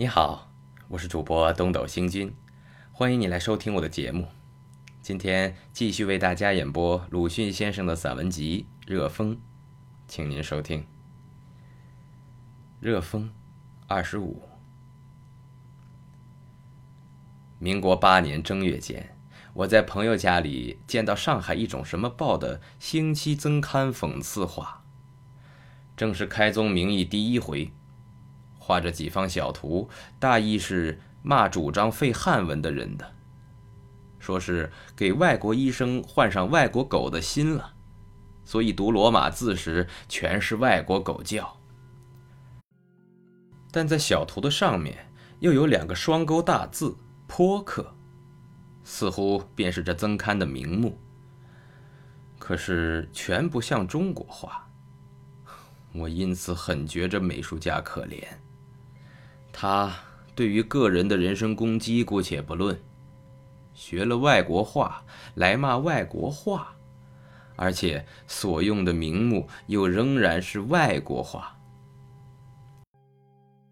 [0.00, 0.50] 你好，
[0.88, 2.34] 我是主播东斗星君，
[2.90, 4.28] 欢迎你来收听我的节目。
[5.02, 9.36] 今天继续为大家演播鲁迅先生的散文集《热风》，
[10.08, 10.80] 请您收听
[12.80, 13.24] 《热风》
[13.88, 14.40] 二十五。
[17.58, 19.14] 民国八年正月间，
[19.52, 24.82] 我在朋友家里见到上海一种什么报的星期增刊讽刺画，
[25.94, 27.70] 正是开宗明义第一回。
[28.70, 29.90] 画着几方小图，
[30.20, 33.12] 大意是骂主张废汉文的人的，
[34.20, 37.74] 说是给外国医生换上外国狗的心了，
[38.44, 41.52] 所以读罗马字时全是外国狗叫。
[43.72, 46.96] 但在小图的上面又有两个双钩大字
[47.26, 47.92] “颇克”，
[48.84, 50.96] 似乎便是这增刊的名目。
[52.38, 54.64] 可是全不像中国画，
[55.92, 58.22] 我因此很觉着美术家可怜。
[59.52, 59.94] 他
[60.34, 62.80] 对于个人的人身攻击姑且不论，
[63.74, 66.74] 学了外国话来骂外国话，
[67.56, 71.56] 而且所用的名目又仍然是外国话。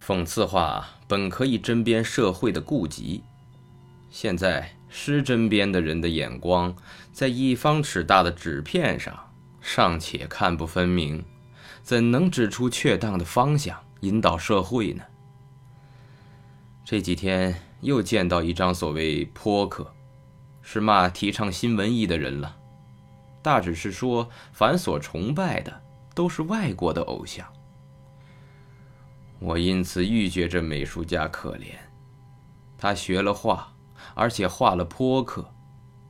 [0.04, 3.22] 讽刺话本可以针砭社会的痼疾，
[4.08, 6.74] 现在施针砭的人的眼光
[7.12, 9.14] 在一方尺大的纸片上
[9.60, 11.22] 尚且看不分明，
[11.82, 15.02] 怎能指出确当的方向，引导社会呢？
[16.90, 19.94] 这几天又见到一张所谓“泼客”，
[20.62, 22.56] 是骂提倡新文艺的人了。
[23.42, 25.82] 大致是说，凡所崇拜的
[26.14, 27.46] 都是外国的偶像。
[29.38, 31.74] 我因此愈觉这美术家可怜，
[32.78, 33.76] 他学了画，
[34.14, 35.52] 而且画了泼客，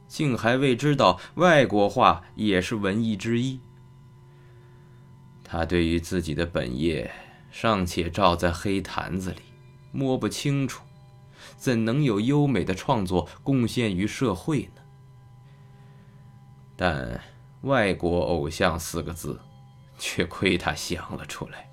[0.06, 3.58] 竟还未知道外国画也是文艺之一。
[5.42, 7.10] 他对于自己的本业
[7.50, 9.42] 尚且照在黑坛子里。
[9.92, 10.84] 摸不清楚，
[11.56, 14.82] 怎能有优美的创作贡献于社会呢？
[16.76, 17.20] 但
[17.62, 19.40] “外国偶像”四个字，
[19.98, 21.68] 却亏他想了出来。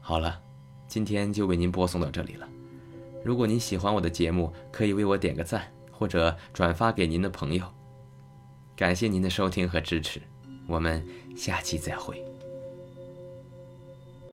[0.00, 0.40] 好了，
[0.86, 2.48] 今天就为您播送到这里了。
[3.24, 7.64] 如果您喜欢我的节目，可以为我点个赞，或者转发给您的朋友。
[8.74, 10.22] 感谢您的收听和支持，
[10.66, 12.24] 我们下期再会。